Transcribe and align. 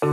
La 0.00 0.06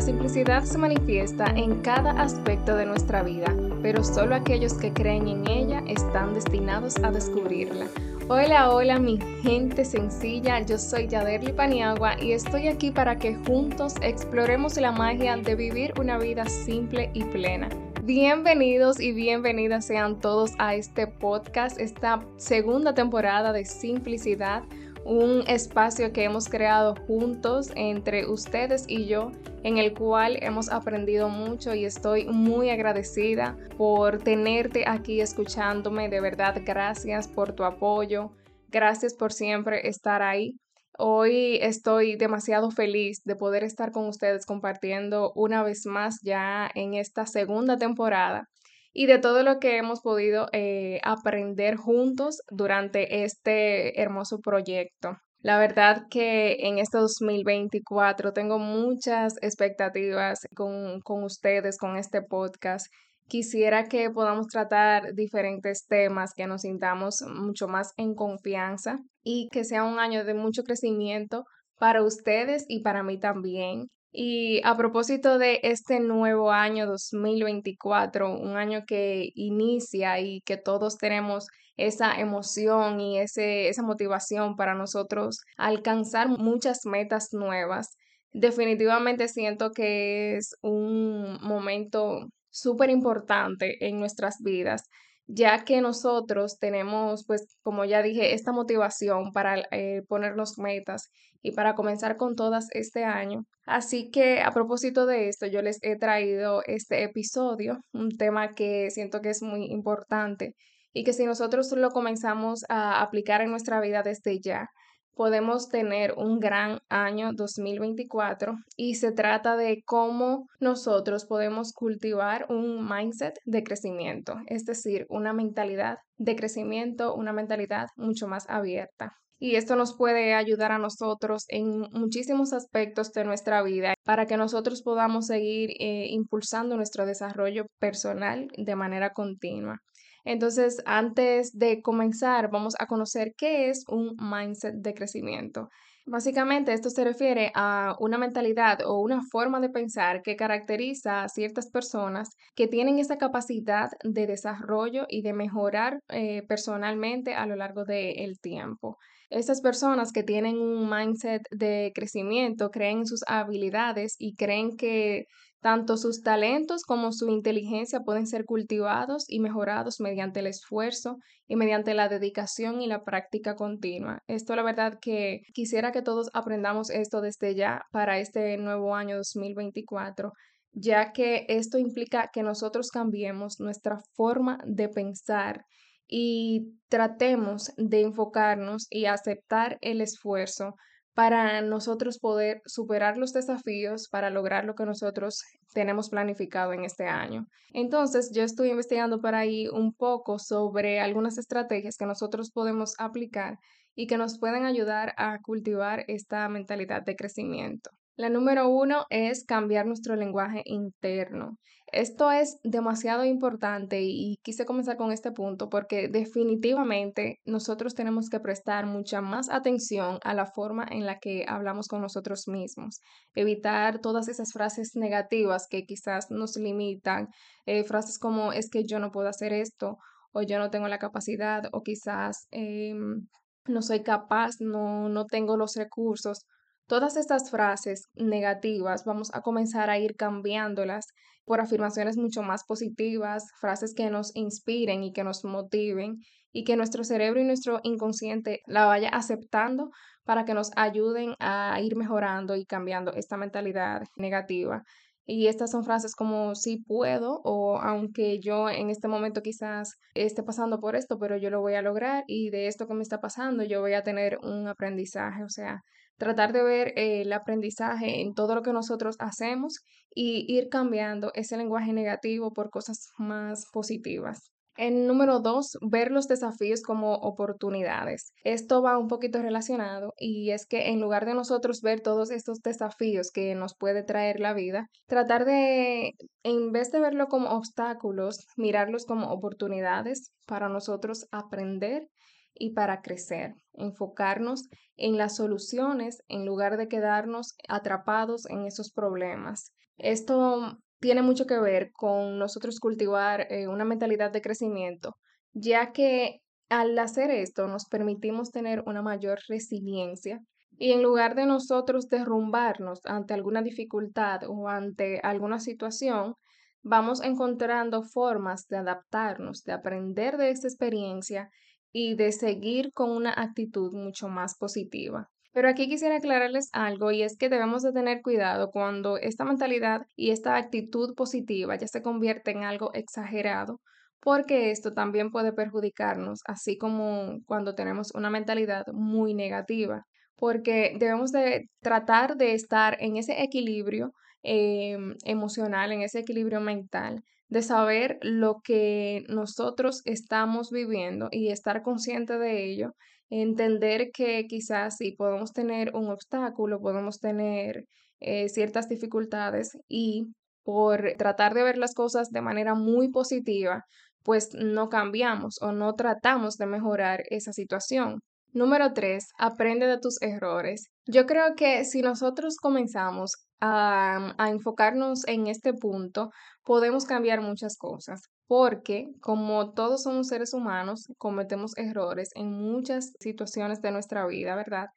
simplicidad 0.00 0.64
se 0.64 0.78
manifiesta 0.78 1.44
en 1.54 1.82
cada 1.82 2.12
aspecto 2.12 2.76
de 2.76 2.86
nuestra 2.86 3.22
vida, 3.22 3.54
pero 3.82 4.02
solo 4.02 4.34
aquellos 4.34 4.72
que 4.72 4.90
creen 4.94 5.28
en 5.28 5.46
ella 5.46 5.82
están 5.86 6.32
destinados 6.32 6.96
a 6.96 7.10
descubrirla. 7.10 7.88
Hola, 8.26 8.70
hola 8.70 8.98
mi 8.98 9.18
gente 9.42 9.84
sencilla, 9.84 10.60
yo 10.60 10.78
soy 10.78 11.08
Yaderli 11.08 11.52
Paniagua 11.52 12.18
y 12.18 12.32
estoy 12.32 12.68
aquí 12.68 12.90
para 12.90 13.18
que 13.18 13.34
juntos 13.34 13.96
exploremos 14.00 14.78
la 14.78 14.92
magia 14.92 15.36
de 15.36 15.54
vivir 15.56 15.92
una 16.00 16.16
vida 16.16 16.46
simple 16.46 17.10
y 17.12 17.24
plena. 17.24 17.68
Bienvenidos 18.04 18.98
y 18.98 19.12
bienvenidas 19.12 19.86
sean 19.86 20.18
todos 20.18 20.54
a 20.58 20.74
este 20.74 21.06
podcast, 21.06 21.78
esta 21.78 22.26
segunda 22.36 22.94
temporada 22.94 23.52
de 23.52 23.64
Simplicidad, 23.64 24.64
un 25.04 25.44
espacio 25.46 26.12
que 26.12 26.24
hemos 26.24 26.48
creado 26.48 26.96
juntos 27.06 27.70
entre 27.76 28.26
ustedes 28.26 28.86
y 28.88 29.06
yo, 29.06 29.30
en 29.62 29.78
el 29.78 29.94
cual 29.94 30.36
hemos 30.42 30.68
aprendido 30.68 31.28
mucho 31.28 31.76
y 31.76 31.84
estoy 31.84 32.24
muy 32.24 32.70
agradecida 32.70 33.56
por 33.78 34.18
tenerte 34.18 34.82
aquí 34.88 35.20
escuchándome. 35.20 36.08
De 36.08 36.20
verdad, 36.20 36.60
gracias 36.66 37.28
por 37.28 37.52
tu 37.52 37.62
apoyo, 37.62 38.32
gracias 38.68 39.14
por 39.14 39.32
siempre 39.32 39.86
estar 39.88 40.22
ahí. 40.22 40.56
Hoy 41.04 41.58
estoy 41.60 42.14
demasiado 42.14 42.70
feliz 42.70 43.24
de 43.24 43.34
poder 43.34 43.64
estar 43.64 43.90
con 43.90 44.06
ustedes 44.06 44.46
compartiendo 44.46 45.32
una 45.34 45.64
vez 45.64 45.84
más 45.84 46.20
ya 46.22 46.70
en 46.76 46.94
esta 46.94 47.26
segunda 47.26 47.76
temporada 47.76 48.48
y 48.92 49.06
de 49.06 49.18
todo 49.18 49.42
lo 49.42 49.58
que 49.58 49.78
hemos 49.78 50.00
podido 50.00 50.46
eh, 50.52 51.00
aprender 51.02 51.74
juntos 51.74 52.40
durante 52.50 53.24
este 53.24 54.00
hermoso 54.00 54.38
proyecto. 54.38 55.16
La 55.40 55.58
verdad 55.58 56.04
que 56.08 56.68
en 56.68 56.78
este 56.78 56.98
2024 56.98 58.32
tengo 58.32 58.60
muchas 58.60 59.34
expectativas 59.42 60.46
con, 60.54 61.00
con 61.00 61.24
ustedes, 61.24 61.78
con 61.78 61.96
este 61.96 62.22
podcast 62.22 62.86
quisiera 63.32 63.88
que 63.88 64.10
podamos 64.10 64.48
tratar 64.48 65.14
diferentes 65.14 65.86
temas, 65.86 66.34
que 66.34 66.46
nos 66.46 66.60
sintamos 66.60 67.22
mucho 67.22 67.66
más 67.66 67.94
en 67.96 68.14
confianza 68.14 68.98
y 69.24 69.48
que 69.50 69.64
sea 69.64 69.84
un 69.84 69.98
año 69.98 70.26
de 70.26 70.34
mucho 70.34 70.64
crecimiento 70.64 71.44
para 71.78 72.02
ustedes 72.02 72.66
y 72.68 72.82
para 72.82 73.02
mí 73.02 73.18
también. 73.18 73.86
Y 74.12 74.60
a 74.64 74.76
propósito 74.76 75.38
de 75.38 75.60
este 75.62 75.98
nuevo 75.98 76.52
año 76.52 76.86
2024, 76.86 78.38
un 78.38 78.58
año 78.58 78.82
que 78.86 79.30
inicia 79.34 80.20
y 80.20 80.42
que 80.42 80.58
todos 80.58 80.98
tenemos 80.98 81.46
esa 81.78 82.20
emoción 82.20 83.00
y 83.00 83.18
ese, 83.18 83.70
esa 83.70 83.82
motivación 83.82 84.56
para 84.56 84.74
nosotros 84.74 85.38
alcanzar 85.56 86.28
muchas 86.28 86.80
metas 86.84 87.28
nuevas, 87.32 87.96
definitivamente 88.34 89.26
siento 89.28 89.70
que 89.70 90.36
es 90.36 90.54
un 90.60 91.38
momento 91.40 92.26
súper 92.52 92.90
importante 92.90 93.84
en 93.86 93.98
nuestras 93.98 94.36
vidas, 94.40 94.84
ya 95.26 95.64
que 95.64 95.80
nosotros 95.80 96.58
tenemos, 96.58 97.24
pues, 97.26 97.56
como 97.62 97.84
ya 97.84 98.02
dije, 98.02 98.34
esta 98.34 98.52
motivación 98.52 99.32
para 99.32 99.62
eh, 99.72 100.02
ponernos 100.08 100.58
metas 100.58 101.08
y 101.42 101.52
para 101.52 101.74
comenzar 101.74 102.16
con 102.16 102.36
todas 102.36 102.68
este 102.72 103.04
año. 103.04 103.44
Así 103.66 104.10
que 104.10 104.40
a 104.40 104.52
propósito 104.52 105.06
de 105.06 105.28
esto, 105.28 105.46
yo 105.46 105.62
les 105.62 105.78
he 105.82 105.96
traído 105.96 106.62
este 106.66 107.02
episodio, 107.02 107.78
un 107.92 108.16
tema 108.16 108.54
que 108.54 108.90
siento 108.90 109.20
que 109.20 109.30
es 109.30 109.42
muy 109.42 109.66
importante 109.66 110.54
y 110.92 111.04
que 111.04 111.12
si 111.12 111.24
nosotros 111.24 111.72
lo 111.72 111.90
comenzamos 111.90 112.64
a 112.68 113.00
aplicar 113.00 113.40
en 113.40 113.50
nuestra 113.50 113.80
vida 113.80 114.02
desde 114.02 114.40
ya, 114.40 114.68
podemos 115.14 115.68
tener 115.68 116.14
un 116.16 116.40
gran 116.40 116.80
año 116.88 117.32
2024 117.32 118.54
y 118.76 118.94
se 118.96 119.12
trata 119.12 119.56
de 119.56 119.82
cómo 119.84 120.46
nosotros 120.60 121.26
podemos 121.26 121.72
cultivar 121.72 122.46
un 122.48 122.88
mindset 122.88 123.34
de 123.44 123.62
crecimiento, 123.62 124.36
es 124.46 124.64
decir, 124.64 125.06
una 125.08 125.32
mentalidad 125.32 125.98
de 126.16 126.36
crecimiento, 126.36 127.14
una 127.14 127.32
mentalidad 127.32 127.86
mucho 127.96 128.26
más 128.28 128.48
abierta. 128.48 129.12
Y 129.38 129.56
esto 129.56 129.74
nos 129.74 129.96
puede 129.96 130.34
ayudar 130.34 130.70
a 130.70 130.78
nosotros 130.78 131.46
en 131.48 131.80
muchísimos 131.90 132.52
aspectos 132.52 133.10
de 133.12 133.24
nuestra 133.24 133.60
vida 133.64 133.94
para 134.04 134.26
que 134.26 134.36
nosotros 134.36 134.82
podamos 134.82 135.26
seguir 135.26 135.70
eh, 135.80 136.06
impulsando 136.10 136.76
nuestro 136.76 137.06
desarrollo 137.06 137.66
personal 137.80 138.46
de 138.56 138.76
manera 138.76 139.10
continua. 139.10 139.80
Entonces, 140.24 140.82
antes 140.86 141.56
de 141.58 141.82
comenzar, 141.82 142.50
vamos 142.50 142.74
a 142.78 142.86
conocer 142.86 143.34
qué 143.36 143.70
es 143.70 143.84
un 143.88 144.16
mindset 144.18 144.74
de 144.76 144.94
crecimiento. 144.94 145.68
Básicamente, 146.04 146.72
esto 146.72 146.90
se 146.90 147.04
refiere 147.04 147.52
a 147.54 147.94
una 148.00 148.18
mentalidad 148.18 148.80
o 148.84 148.98
una 148.98 149.20
forma 149.30 149.60
de 149.60 149.70
pensar 149.70 150.22
que 150.22 150.34
caracteriza 150.34 151.22
a 151.22 151.28
ciertas 151.28 151.70
personas 151.70 152.30
que 152.56 152.66
tienen 152.66 152.98
esa 152.98 153.18
capacidad 153.18 153.88
de 154.02 154.26
desarrollo 154.26 155.06
y 155.08 155.22
de 155.22 155.32
mejorar 155.32 156.00
eh, 156.08 156.42
personalmente 156.48 157.34
a 157.34 157.46
lo 157.46 157.54
largo 157.54 157.84
del 157.84 158.40
tiempo. 158.40 158.98
Esas 159.30 159.60
personas 159.60 160.12
que 160.12 160.24
tienen 160.24 160.58
un 160.58 160.90
mindset 160.90 161.42
de 161.52 161.92
crecimiento 161.94 162.70
creen 162.70 162.98
en 162.98 163.06
sus 163.06 163.22
habilidades 163.28 164.16
y 164.18 164.34
creen 164.34 164.76
que 164.76 165.26
tanto 165.62 165.96
sus 165.96 166.22
talentos 166.22 166.82
como 166.82 167.12
su 167.12 167.30
inteligencia 167.30 168.00
pueden 168.00 168.26
ser 168.26 168.44
cultivados 168.44 169.24
y 169.28 169.38
mejorados 169.38 170.00
mediante 170.00 170.40
el 170.40 170.48
esfuerzo 170.48 171.18
y 171.46 171.56
mediante 171.56 171.94
la 171.94 172.08
dedicación 172.08 172.82
y 172.82 172.88
la 172.88 173.04
práctica 173.04 173.54
continua. 173.54 174.22
Esto 174.26 174.56
la 174.56 174.64
verdad 174.64 174.98
que 175.00 175.42
quisiera 175.54 175.92
que 175.92 176.02
todos 176.02 176.30
aprendamos 176.34 176.90
esto 176.90 177.20
desde 177.20 177.54
ya 177.54 177.82
para 177.92 178.18
este 178.18 178.58
nuevo 178.58 178.94
año 178.96 179.16
2024 179.16 180.32
ya 180.72 181.12
que 181.12 181.44
esto 181.48 181.78
implica 181.78 182.30
que 182.32 182.42
nosotros 182.42 182.90
cambiemos 182.90 183.60
nuestra 183.60 183.98
forma 184.14 184.58
de 184.66 184.88
pensar 184.88 185.66
y 186.08 186.78
tratemos 186.88 187.72
de 187.76 188.02
enfocarnos 188.02 188.86
y 188.90 189.04
aceptar 189.04 189.78
el 189.80 190.00
esfuerzo 190.00 190.74
para 191.14 191.60
nosotros 191.62 192.18
poder 192.18 192.62
superar 192.66 193.16
los 193.18 193.32
desafíos 193.32 194.08
para 194.08 194.30
lograr 194.30 194.64
lo 194.64 194.74
que 194.74 194.86
nosotros 194.86 195.42
tenemos 195.74 196.08
planificado 196.10 196.72
en 196.72 196.84
este 196.84 197.06
año. 197.06 197.46
Entonces, 197.72 198.32
yo 198.34 198.42
estoy 198.42 198.70
investigando 198.70 199.20
por 199.20 199.34
ahí 199.34 199.68
un 199.68 199.94
poco 199.94 200.38
sobre 200.38 201.00
algunas 201.00 201.38
estrategias 201.38 201.96
que 201.96 202.06
nosotros 202.06 202.50
podemos 202.50 202.94
aplicar 202.98 203.58
y 203.94 204.06
que 204.06 204.18
nos 204.18 204.38
pueden 204.38 204.64
ayudar 204.64 205.14
a 205.16 205.38
cultivar 205.40 206.04
esta 206.08 206.48
mentalidad 206.48 207.02
de 207.02 207.16
crecimiento. 207.16 207.90
La 208.22 208.28
número 208.28 208.68
uno 208.68 209.04
es 209.10 209.44
cambiar 209.44 209.84
nuestro 209.84 210.14
lenguaje 210.14 210.62
interno. 210.64 211.58
Esto 211.90 212.30
es 212.30 212.60
demasiado 212.62 213.24
importante 213.24 214.00
y 214.00 214.36
quise 214.44 214.64
comenzar 214.64 214.96
con 214.96 215.10
este 215.10 215.32
punto 215.32 215.68
porque 215.68 216.06
definitivamente 216.06 217.40
nosotros 217.44 217.96
tenemos 217.96 218.28
que 218.28 218.38
prestar 218.38 218.86
mucha 218.86 219.22
más 219.22 219.50
atención 219.50 220.20
a 220.22 220.34
la 220.34 220.46
forma 220.46 220.86
en 220.88 221.04
la 221.04 221.18
que 221.18 221.46
hablamos 221.48 221.88
con 221.88 222.00
nosotros 222.00 222.46
mismos, 222.46 223.00
evitar 223.34 223.98
todas 223.98 224.28
esas 224.28 224.52
frases 224.52 224.92
negativas 224.94 225.66
que 225.68 225.82
quizás 225.84 226.30
nos 226.30 226.54
limitan, 226.56 227.26
eh, 227.66 227.82
frases 227.82 228.20
como 228.20 228.52
es 228.52 228.70
que 228.70 228.84
yo 228.84 229.00
no 229.00 229.10
puedo 229.10 229.26
hacer 229.26 229.52
esto 229.52 229.98
o 230.30 230.42
yo 230.42 230.60
no 230.60 230.70
tengo 230.70 230.86
la 230.86 231.00
capacidad 231.00 231.64
o 231.72 231.82
quizás 231.82 232.46
em, 232.52 233.26
no 233.66 233.82
soy 233.82 234.04
capaz, 234.04 234.60
no, 234.60 235.08
no 235.08 235.26
tengo 235.26 235.56
los 235.56 235.74
recursos. 235.74 236.46
Todas 236.92 237.16
estas 237.16 237.50
frases 237.50 238.10
negativas 238.16 239.06
vamos 239.06 239.30
a 239.32 239.40
comenzar 239.40 239.88
a 239.88 239.98
ir 239.98 240.14
cambiándolas 240.14 241.06
por 241.46 241.58
afirmaciones 241.58 242.18
mucho 242.18 242.42
más 242.42 242.64
positivas, 242.64 243.46
frases 243.58 243.94
que 243.94 244.10
nos 244.10 244.36
inspiren 244.36 245.02
y 245.02 245.14
que 245.14 245.24
nos 245.24 245.42
motiven 245.42 246.18
y 246.52 246.64
que 246.64 246.76
nuestro 246.76 247.02
cerebro 247.02 247.40
y 247.40 247.44
nuestro 247.44 247.80
inconsciente 247.82 248.60
la 248.66 248.84
vaya 248.84 249.08
aceptando 249.08 249.88
para 250.24 250.44
que 250.44 250.52
nos 250.52 250.70
ayuden 250.76 251.34
a 251.38 251.80
ir 251.80 251.96
mejorando 251.96 252.56
y 252.56 252.66
cambiando 252.66 253.14
esta 253.14 253.38
mentalidad 253.38 254.02
negativa. 254.16 254.82
Y 255.24 255.46
estas 255.46 255.70
son 255.70 255.84
frases 255.84 256.14
como 256.14 256.54
sí 256.54 256.84
puedo 256.86 257.40
o 257.42 257.78
aunque 257.78 258.38
yo 258.38 258.68
en 258.68 258.90
este 258.90 259.08
momento 259.08 259.40
quizás 259.40 259.94
esté 260.12 260.42
pasando 260.42 260.78
por 260.78 260.94
esto, 260.94 261.18
pero 261.18 261.38
yo 261.38 261.48
lo 261.48 261.62
voy 261.62 261.72
a 261.72 261.80
lograr 261.80 262.24
y 262.26 262.50
de 262.50 262.66
esto 262.66 262.86
que 262.86 262.92
me 262.92 263.02
está 263.02 263.18
pasando 263.18 263.64
yo 263.64 263.80
voy 263.80 263.94
a 263.94 264.02
tener 264.02 264.38
un 264.42 264.68
aprendizaje. 264.68 265.42
O 265.42 265.48
sea, 265.48 265.80
tratar 266.16 266.52
de 266.52 266.62
ver 266.62 266.92
el 266.96 267.32
aprendizaje 267.32 268.20
en 268.20 268.34
todo 268.34 268.54
lo 268.54 268.62
que 268.62 268.72
nosotros 268.72 269.16
hacemos 269.18 269.80
y 270.14 270.44
ir 270.48 270.68
cambiando 270.68 271.32
ese 271.34 271.56
lenguaje 271.56 271.92
negativo 271.92 272.52
por 272.52 272.70
cosas 272.70 273.08
más 273.18 273.66
positivas. 273.72 274.52
En 274.78 275.06
número 275.06 275.40
dos, 275.40 275.76
ver 275.82 276.10
los 276.10 276.28
desafíos 276.28 276.80
como 276.80 277.14
oportunidades. 277.16 278.32
Esto 278.42 278.82
va 278.82 278.96
un 278.96 279.06
poquito 279.06 279.42
relacionado 279.42 280.14
y 280.16 280.50
es 280.50 280.66
que 280.66 280.88
en 280.88 281.00
lugar 281.00 281.26
de 281.26 281.34
nosotros 281.34 281.82
ver 281.82 282.00
todos 282.00 282.30
estos 282.30 282.60
desafíos 282.60 283.30
que 283.30 283.54
nos 283.54 283.74
puede 283.76 284.02
traer 284.02 284.40
la 284.40 284.54
vida, 284.54 284.88
tratar 285.06 285.44
de, 285.44 286.12
en 286.42 286.72
vez 286.72 286.90
de 286.90 287.00
verlo 287.00 287.26
como 287.28 287.50
obstáculos, 287.50 288.46
mirarlos 288.56 289.04
como 289.04 289.30
oportunidades 289.30 290.32
para 290.46 290.70
nosotros 290.70 291.26
aprender 291.32 292.08
y 292.54 292.74
para 292.74 293.02
crecer, 293.02 293.54
enfocarnos 293.74 294.68
en 294.96 295.16
las 295.16 295.36
soluciones 295.36 296.22
en 296.28 296.44
lugar 296.44 296.76
de 296.76 296.88
quedarnos 296.88 297.54
atrapados 297.68 298.46
en 298.48 298.66
esos 298.66 298.92
problemas. 298.92 299.72
Esto 299.98 300.78
tiene 301.00 301.22
mucho 301.22 301.46
que 301.46 301.58
ver 301.58 301.92
con 301.92 302.38
nosotros 302.38 302.78
cultivar 302.78 303.46
eh, 303.50 303.66
una 303.66 303.84
mentalidad 303.84 304.30
de 304.30 304.42
crecimiento, 304.42 305.16
ya 305.52 305.92
que 305.92 306.40
al 306.68 306.98
hacer 306.98 307.30
esto 307.30 307.66
nos 307.68 307.86
permitimos 307.86 308.50
tener 308.50 308.82
una 308.86 309.02
mayor 309.02 309.40
resiliencia 309.48 310.40
y 310.78 310.92
en 310.92 311.02
lugar 311.02 311.34
de 311.34 311.46
nosotros 311.46 312.08
derrumbarnos 312.08 313.00
ante 313.04 313.34
alguna 313.34 313.62
dificultad 313.62 314.40
o 314.48 314.68
ante 314.68 315.20
alguna 315.20 315.60
situación, 315.60 316.34
vamos 316.82 317.22
encontrando 317.22 318.02
formas 318.02 318.66
de 318.68 318.78
adaptarnos, 318.78 319.64
de 319.64 319.72
aprender 319.72 320.38
de 320.38 320.50
esta 320.50 320.66
experiencia 320.66 321.50
y 321.92 322.14
de 322.14 322.32
seguir 322.32 322.92
con 322.92 323.10
una 323.10 323.32
actitud 323.32 323.92
mucho 323.92 324.28
más 324.28 324.56
positiva. 324.56 325.28
Pero 325.52 325.68
aquí 325.68 325.88
quisiera 325.88 326.16
aclararles 326.16 326.70
algo 326.72 327.12
y 327.12 327.22
es 327.22 327.36
que 327.36 327.50
debemos 327.50 327.82
de 327.82 327.92
tener 327.92 328.22
cuidado 328.22 328.70
cuando 328.70 329.18
esta 329.18 329.44
mentalidad 329.44 330.02
y 330.16 330.30
esta 330.30 330.56
actitud 330.56 331.14
positiva 331.14 331.76
ya 331.76 331.86
se 331.86 332.02
convierte 332.02 332.52
en 332.52 332.64
algo 332.64 332.90
exagerado, 332.94 333.80
porque 334.20 334.70
esto 334.70 334.94
también 334.94 335.30
puede 335.30 335.52
perjudicarnos, 335.52 336.40
así 336.46 336.78
como 336.78 337.38
cuando 337.46 337.74
tenemos 337.74 338.14
una 338.14 338.30
mentalidad 338.30 338.86
muy 338.94 339.34
negativa, 339.34 340.06
porque 340.36 340.96
debemos 340.98 341.32
de 341.32 341.68
tratar 341.80 342.36
de 342.36 342.54
estar 342.54 342.96
en 343.00 343.16
ese 343.18 343.42
equilibrio 343.42 344.12
em, 344.42 345.16
emocional, 345.24 345.92
en 345.92 346.02
ese 346.02 346.20
equilibrio 346.20 346.60
mental, 346.60 347.22
de 347.52 347.60
saber 347.60 348.18
lo 348.22 348.62
que 348.64 349.24
nosotros 349.28 350.00
estamos 350.06 350.70
viviendo 350.70 351.28
y 351.30 351.50
estar 351.50 351.82
consciente 351.82 352.38
de 352.38 352.64
ello 352.64 352.94
entender 353.28 354.10
que 354.10 354.46
quizás 354.46 354.96
si 354.96 355.12
podemos 355.12 355.52
tener 355.52 355.94
un 355.94 356.08
obstáculo, 356.08 356.80
podemos 356.80 357.20
tener 357.20 357.84
eh, 358.20 358.48
ciertas 358.48 358.88
dificultades 358.88 359.76
y 359.86 360.32
por 360.64 361.12
tratar 361.18 361.52
de 361.52 361.62
ver 361.62 361.76
las 361.76 361.94
cosas 361.94 362.30
de 362.30 362.40
manera 362.40 362.74
muy 362.74 363.10
positiva, 363.10 363.84
pues 364.22 364.54
no 364.54 364.88
cambiamos 364.88 365.60
o 365.60 365.72
no 365.72 365.94
tratamos 365.94 366.56
de 366.56 366.66
mejorar 366.66 367.24
esa 367.28 367.52
situación. 367.52 368.20
Número 368.52 368.92
tres, 368.92 369.28
aprende 369.38 369.86
de 369.86 369.98
tus 369.98 370.20
errores. 370.20 370.86
Yo 371.06 371.26
creo 371.26 371.54
que 371.56 371.84
si 371.84 372.02
nosotros 372.02 372.56
comenzamos 372.56 373.32
a, 373.60 374.34
a 374.38 374.50
enfocarnos 374.50 375.26
en 375.26 375.46
este 375.46 375.72
punto, 375.72 376.30
podemos 376.64 377.04
cambiar 377.04 377.40
muchas 377.40 377.76
cosas 377.76 378.22
porque 378.52 379.06
como 379.22 379.72
todos 379.72 380.02
somos 380.02 380.28
seres 380.28 380.52
humanos, 380.52 381.06
cometemos 381.16 381.72
errores 381.78 382.28
en 382.34 382.52
muchas 382.52 383.14
situaciones 383.18 383.80
de 383.80 383.92
nuestra 383.92 384.26
vida, 384.26 384.54
¿verdad? 384.54 384.88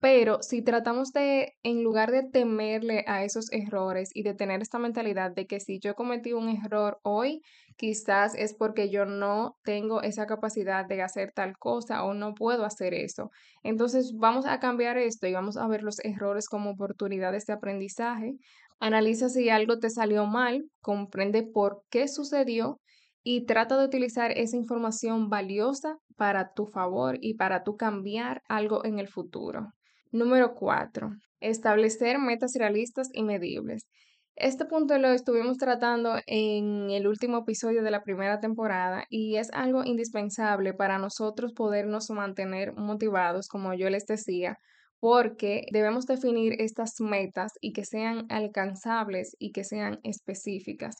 Pero 0.00 0.42
si 0.42 0.62
tratamos 0.62 1.12
de, 1.12 1.52
en 1.62 1.82
lugar 1.84 2.10
de 2.10 2.22
temerle 2.22 3.04
a 3.06 3.22
esos 3.22 3.52
errores 3.52 4.10
y 4.14 4.22
de 4.22 4.32
tener 4.32 4.62
esta 4.62 4.78
mentalidad 4.78 5.30
de 5.30 5.46
que 5.46 5.60
si 5.60 5.78
yo 5.78 5.94
cometí 5.94 6.32
un 6.32 6.48
error 6.48 6.98
hoy, 7.02 7.42
quizás 7.76 8.34
es 8.34 8.54
porque 8.54 8.88
yo 8.88 9.04
no 9.04 9.56
tengo 9.62 10.00
esa 10.00 10.26
capacidad 10.26 10.86
de 10.86 11.02
hacer 11.02 11.32
tal 11.34 11.58
cosa 11.58 12.02
o 12.04 12.14
no 12.14 12.32
puedo 12.34 12.64
hacer 12.64 12.94
eso. 12.94 13.30
Entonces 13.62 14.14
vamos 14.16 14.46
a 14.46 14.58
cambiar 14.58 14.96
esto 14.96 15.26
y 15.26 15.34
vamos 15.34 15.58
a 15.58 15.68
ver 15.68 15.82
los 15.82 15.98
errores 16.02 16.48
como 16.48 16.70
oportunidades 16.70 17.44
de 17.44 17.52
aprendizaje. 17.52 18.36
Analiza 18.80 19.28
si 19.28 19.50
algo 19.50 19.78
te 19.78 19.90
salió 19.90 20.26
mal, 20.26 20.64
comprende 20.80 21.42
por 21.42 21.82
qué 21.90 22.08
sucedió 22.08 22.80
y 23.22 23.44
trata 23.44 23.78
de 23.78 23.84
utilizar 23.84 24.32
esa 24.32 24.56
información 24.56 25.28
valiosa 25.28 25.98
para 26.16 26.54
tu 26.54 26.66
favor 26.66 27.18
y 27.20 27.34
para 27.34 27.64
tu 27.64 27.76
cambiar 27.76 28.40
algo 28.48 28.84
en 28.86 28.98
el 28.98 29.08
futuro. 29.08 29.74
Número 30.12 30.54
cuatro, 30.54 31.10
establecer 31.38 32.18
metas 32.18 32.54
realistas 32.58 33.08
y 33.12 33.22
medibles. 33.22 33.86
Este 34.34 34.64
punto 34.64 34.98
lo 34.98 35.08
estuvimos 35.08 35.56
tratando 35.56 36.16
en 36.26 36.90
el 36.90 37.06
último 37.06 37.38
episodio 37.38 37.84
de 37.84 37.92
la 37.92 38.02
primera 38.02 38.40
temporada 38.40 39.04
y 39.08 39.36
es 39.36 39.50
algo 39.52 39.84
indispensable 39.84 40.74
para 40.74 40.98
nosotros 40.98 41.52
podernos 41.54 42.10
mantener 42.10 42.72
motivados, 42.74 43.46
como 43.46 43.72
yo 43.74 43.88
les 43.88 44.06
decía, 44.06 44.56
porque 44.98 45.66
debemos 45.72 46.06
definir 46.06 46.60
estas 46.60 46.94
metas 47.00 47.52
y 47.60 47.72
que 47.72 47.84
sean 47.84 48.26
alcanzables 48.30 49.36
y 49.38 49.52
que 49.52 49.62
sean 49.62 50.00
específicas. 50.02 50.96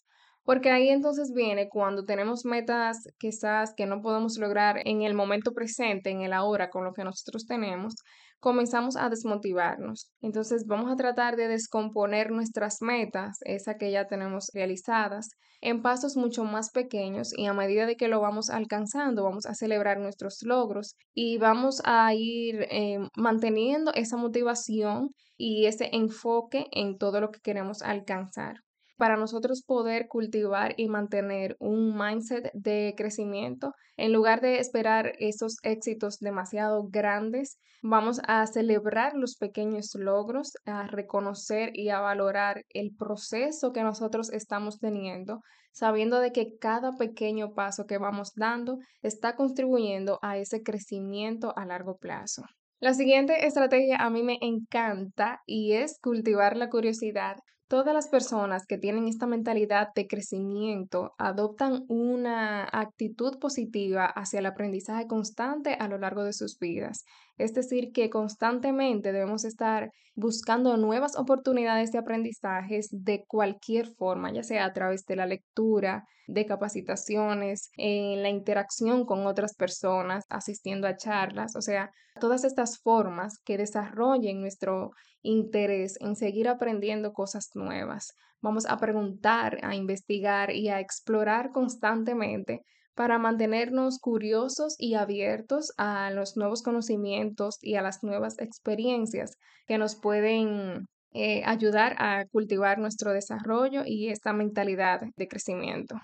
Porque 0.50 0.72
ahí 0.72 0.88
entonces 0.88 1.32
viene 1.32 1.68
cuando 1.68 2.04
tenemos 2.04 2.44
metas 2.44 3.04
quizás 3.20 3.72
que 3.72 3.86
no 3.86 4.02
podemos 4.02 4.36
lograr 4.36 4.80
en 4.84 5.02
el 5.02 5.14
momento 5.14 5.52
presente, 5.52 6.10
en 6.10 6.22
el 6.22 6.32
ahora, 6.32 6.70
con 6.70 6.82
lo 6.82 6.92
que 6.92 7.04
nosotros 7.04 7.46
tenemos, 7.46 7.94
comenzamos 8.40 8.96
a 8.96 9.08
desmotivarnos. 9.08 10.10
Entonces 10.20 10.64
vamos 10.66 10.90
a 10.90 10.96
tratar 10.96 11.36
de 11.36 11.46
descomponer 11.46 12.32
nuestras 12.32 12.78
metas, 12.82 13.38
esas 13.42 13.76
que 13.78 13.92
ya 13.92 14.08
tenemos 14.08 14.50
realizadas, 14.52 15.28
en 15.60 15.82
pasos 15.82 16.16
mucho 16.16 16.42
más 16.42 16.72
pequeños 16.72 17.32
y 17.38 17.46
a 17.46 17.54
medida 17.54 17.86
de 17.86 17.94
que 17.94 18.08
lo 18.08 18.20
vamos 18.20 18.50
alcanzando, 18.50 19.22
vamos 19.22 19.46
a 19.46 19.54
celebrar 19.54 20.00
nuestros 20.00 20.42
logros 20.42 20.96
y 21.14 21.38
vamos 21.38 21.80
a 21.84 22.12
ir 22.12 22.66
eh, 22.72 22.98
manteniendo 23.14 23.92
esa 23.94 24.16
motivación 24.16 25.10
y 25.36 25.66
ese 25.66 25.90
enfoque 25.92 26.66
en 26.72 26.98
todo 26.98 27.20
lo 27.20 27.30
que 27.30 27.38
queremos 27.38 27.82
alcanzar 27.82 28.56
para 29.00 29.16
nosotros 29.16 29.62
poder 29.62 30.08
cultivar 30.08 30.74
y 30.76 30.88
mantener 30.88 31.56
un 31.58 31.96
mindset 31.96 32.50
de 32.52 32.92
crecimiento, 32.98 33.72
en 33.96 34.12
lugar 34.12 34.42
de 34.42 34.58
esperar 34.58 35.14
esos 35.18 35.56
éxitos 35.62 36.18
demasiado 36.18 36.86
grandes, 36.86 37.56
vamos 37.82 38.20
a 38.28 38.46
celebrar 38.46 39.14
los 39.14 39.36
pequeños 39.36 39.94
logros, 39.94 40.52
a 40.66 40.86
reconocer 40.86 41.70
y 41.72 41.88
a 41.88 42.00
valorar 42.00 42.66
el 42.68 42.94
proceso 42.94 43.72
que 43.72 43.82
nosotros 43.82 44.30
estamos 44.34 44.78
teniendo, 44.78 45.40
sabiendo 45.72 46.20
de 46.20 46.32
que 46.32 46.58
cada 46.58 46.92
pequeño 46.92 47.54
paso 47.54 47.86
que 47.86 47.96
vamos 47.96 48.32
dando 48.36 48.80
está 49.00 49.34
contribuyendo 49.34 50.18
a 50.20 50.36
ese 50.36 50.62
crecimiento 50.62 51.56
a 51.56 51.64
largo 51.64 51.96
plazo. 51.96 52.42
La 52.80 52.92
siguiente 52.92 53.46
estrategia 53.46 53.96
a 53.96 54.10
mí 54.10 54.22
me 54.22 54.36
encanta 54.42 55.40
y 55.46 55.72
es 55.72 55.98
cultivar 56.02 56.58
la 56.58 56.68
curiosidad 56.68 57.36
Todas 57.70 57.94
las 57.94 58.08
personas 58.08 58.66
que 58.66 58.78
tienen 58.78 59.06
esta 59.06 59.28
mentalidad 59.28 59.94
de 59.94 60.08
crecimiento 60.08 61.14
adoptan 61.18 61.84
una 61.86 62.64
actitud 62.64 63.38
positiva 63.38 64.06
hacia 64.06 64.40
el 64.40 64.46
aprendizaje 64.46 65.06
constante 65.06 65.74
a 65.74 65.86
lo 65.86 65.96
largo 65.96 66.24
de 66.24 66.32
sus 66.32 66.58
vidas. 66.58 67.04
Es 67.40 67.54
decir, 67.54 67.92
que 67.92 68.10
constantemente 68.10 69.12
debemos 69.12 69.44
estar 69.44 69.90
buscando 70.14 70.76
nuevas 70.76 71.16
oportunidades 71.16 71.90
de 71.90 71.98
aprendizajes 71.98 72.88
de 72.90 73.24
cualquier 73.26 73.86
forma, 73.86 74.32
ya 74.32 74.42
sea 74.42 74.66
a 74.66 74.72
través 74.72 75.06
de 75.06 75.16
la 75.16 75.26
lectura, 75.26 76.04
de 76.26 76.46
capacitaciones, 76.46 77.70
en 77.76 78.22
la 78.22 78.28
interacción 78.28 79.04
con 79.04 79.26
otras 79.26 79.54
personas, 79.54 80.24
asistiendo 80.28 80.86
a 80.86 80.96
charlas, 80.96 81.56
o 81.56 81.62
sea, 81.62 81.90
todas 82.20 82.44
estas 82.44 82.78
formas 82.78 83.38
que 83.44 83.56
desarrollen 83.56 84.40
nuestro 84.40 84.90
interés 85.22 85.96
en 86.00 86.16
seguir 86.16 86.48
aprendiendo 86.48 87.12
cosas 87.12 87.48
nuevas. 87.54 88.12
Vamos 88.42 88.66
a 88.66 88.76
preguntar, 88.76 89.58
a 89.62 89.74
investigar 89.74 90.50
y 90.50 90.68
a 90.68 90.80
explorar 90.80 91.50
constantemente 91.52 92.62
para 92.94 93.18
mantenernos 93.18 93.98
curiosos 93.98 94.74
y 94.78 94.94
abiertos 94.94 95.72
a 95.76 96.10
los 96.10 96.36
nuevos 96.36 96.62
conocimientos 96.62 97.58
y 97.60 97.76
a 97.76 97.82
las 97.82 98.02
nuevas 98.02 98.38
experiencias 98.38 99.36
que 99.66 99.78
nos 99.78 99.96
pueden 99.96 100.86
eh, 101.12 101.42
ayudar 101.44 101.96
a 101.98 102.24
cultivar 102.26 102.78
nuestro 102.78 103.12
desarrollo 103.12 103.82
y 103.84 104.08
esta 104.08 104.32
mentalidad 104.32 105.00
de 105.16 105.28
crecimiento. 105.28 105.96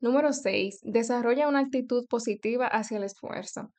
Número 0.00 0.32
6. 0.32 0.80
Desarrolla 0.82 1.48
una 1.48 1.60
actitud 1.60 2.06
positiva 2.08 2.66
hacia 2.66 2.96
el 2.96 3.04
esfuerzo. 3.04 3.70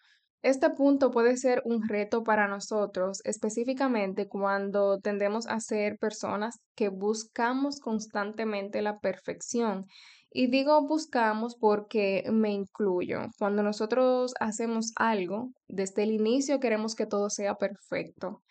Este 0.43 0.71
punto 0.71 1.11
puede 1.11 1.37
ser 1.37 1.61
un 1.65 1.87
reto 1.87 2.23
para 2.23 2.47
nosotros, 2.47 3.21
específicamente 3.25 4.27
cuando 4.27 4.99
tendemos 4.99 5.45
a 5.45 5.59
ser 5.59 5.97
personas 5.99 6.59
que 6.75 6.89
buscamos 6.89 7.79
constantemente 7.79 8.81
la 8.81 8.97
perfección. 8.99 9.85
Y 10.33 10.47
digo 10.47 10.87
buscamos 10.87 11.55
porque 11.55 12.23
me 12.31 12.51
incluyo. 12.51 13.19
Cuando 13.37 13.63
nosotros 13.63 14.33
hacemos 14.39 14.93
algo, 14.95 15.51
desde 15.67 16.03
el 16.03 16.11
inicio 16.11 16.59
queremos 16.59 16.95
que 16.95 17.05
todo 17.05 17.29
sea 17.29 17.55
perfecto. 17.55 18.41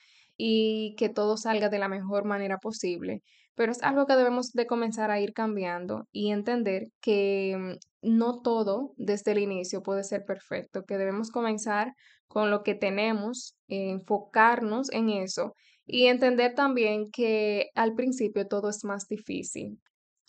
y 0.42 0.94
que 0.96 1.10
todo 1.10 1.36
salga 1.36 1.68
de 1.68 1.78
la 1.78 1.88
mejor 1.88 2.24
manera 2.24 2.58
posible. 2.58 3.22
Pero 3.56 3.72
es 3.72 3.82
algo 3.82 4.06
que 4.06 4.16
debemos 4.16 4.52
de 4.52 4.66
comenzar 4.66 5.10
a 5.10 5.20
ir 5.20 5.32
cambiando 5.34 6.06
y 6.12 6.30
entender 6.32 6.88
que 7.02 7.56
mm, 7.58 8.08
no 8.16 8.40
todo 8.40 8.94
desde 8.96 9.32
el 9.32 9.38
inicio 9.38 9.82
puede 9.82 10.02
ser 10.04 10.24
perfecto, 10.24 10.84
que 10.86 10.96
debemos 10.98 11.30
comenzar 11.30 11.92
con 12.28 12.50
lo 12.50 12.62
que 12.62 12.74
tenemos, 12.74 13.56
enfocarnos 13.68 14.90
en 14.92 15.10
eso 15.10 15.54
y 15.84 16.06
entender 16.06 16.54
también 16.54 17.10
que 17.10 17.68
al 17.74 17.94
principio 17.94 18.46
todo 18.46 18.70
es 18.70 18.84
más 18.84 19.08
difícil. 19.08 19.78